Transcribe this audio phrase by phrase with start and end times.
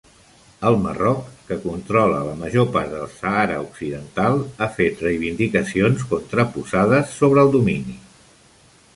[0.67, 7.43] El Marroc, que controla la major part del Sàhara Occidental, ha fet reivindicacions contraposades sobre
[7.47, 7.95] el domini.